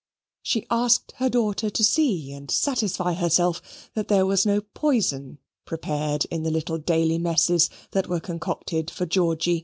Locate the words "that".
3.93-4.07, 7.91-8.07